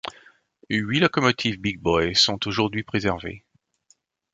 [0.71, 3.45] Huit locomotives Big Boy sont aujourd'hui préservées.